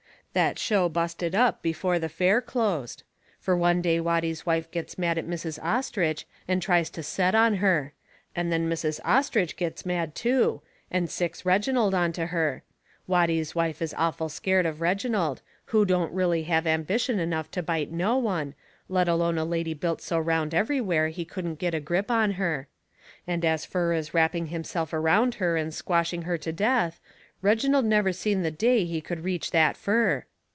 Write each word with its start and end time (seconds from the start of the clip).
That 0.33 0.57
show 0.57 0.87
busted 0.87 1.35
up 1.35 1.61
before 1.61 1.99
the 1.99 2.07
fair 2.07 2.39
closed. 2.39 3.03
Fur 3.41 3.53
one 3.53 3.81
day 3.81 3.99
Watty's 3.99 4.45
wife 4.45 4.71
gets 4.71 4.97
mad 4.97 5.17
at 5.17 5.27
Mrs. 5.27 5.59
Ostrich 5.61 6.25
and 6.47 6.61
tries 6.61 6.89
to 6.91 7.03
set 7.03 7.35
on 7.35 7.55
her. 7.55 7.91
And 8.33 8.49
then 8.49 8.69
Mrs. 8.69 9.01
Ostrich 9.03 9.57
gets 9.57 9.85
mad 9.85 10.15
too, 10.15 10.61
and 10.89 11.09
sicks 11.09 11.43
Reginald 11.45 11.93
onto 11.93 12.27
her. 12.27 12.63
Watty's 13.07 13.55
wife 13.55 13.81
is 13.81 13.93
awful 13.97 14.29
scared 14.29 14.65
of 14.65 14.79
Reginald, 14.79 15.41
who 15.65 15.83
don't 15.83 16.13
really 16.13 16.43
have 16.43 16.65
ambition 16.65 17.19
enough 17.19 17.51
to 17.51 17.61
bite 17.61 17.91
no 17.91 18.17
one, 18.17 18.55
let 18.87 19.09
alone 19.09 19.37
a 19.37 19.43
lady 19.43 19.73
built 19.73 20.01
so 20.01 20.17
round 20.17 20.53
everywhere 20.53 21.09
he 21.09 21.25
couldn't 21.25 21.51
of 21.51 21.59
got 21.59 21.73
a 21.73 21.81
grip 21.81 22.09
on 22.09 22.31
her. 22.39 22.69
And 23.27 23.43
as 23.43 23.65
fur 23.65 23.91
as 23.91 24.13
wrapping 24.13 24.47
himself 24.47 24.93
around 24.93 25.35
her 25.35 25.57
and 25.57 25.73
squashing 25.73 26.21
her 26.21 26.37
to 26.37 26.53
death, 26.53 27.01
Reginald 27.43 27.85
never 27.85 28.13
seen 28.13 28.43
the 28.43 28.51
day 28.51 28.85
he 28.85 29.01
could 29.01 29.23
reach 29.23 29.49
that 29.49 29.75
fur. 29.75 30.25